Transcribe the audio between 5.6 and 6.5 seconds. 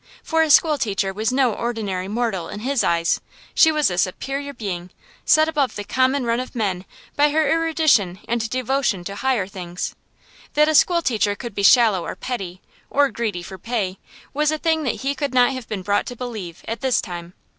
the common run